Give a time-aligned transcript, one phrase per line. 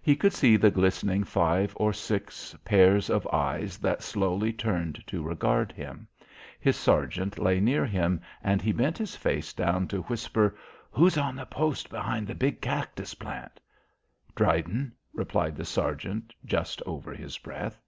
[0.00, 5.24] He could see the glistening five or six pairs of eyes that slowly turned to
[5.24, 6.06] regard him.
[6.60, 10.54] His sergeant lay near him and he bent his face down to whisper.
[10.92, 13.58] "Who's on post behind the big cactus plant?"
[14.36, 17.82] "Dryden," rejoined the sergeant just over his breath.